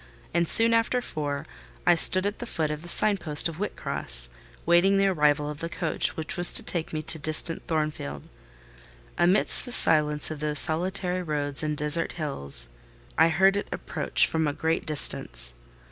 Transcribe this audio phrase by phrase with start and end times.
[0.33, 1.45] and soon after four
[1.85, 4.29] I stood at the foot of the sign post of Whitcross,
[4.65, 8.23] waiting the arrival of the coach which was to take me to distant Thornfield.
[9.19, 12.69] Amidst the silence of those solitary roads and desert hills,
[13.15, 15.53] I heard it approach from a great distance.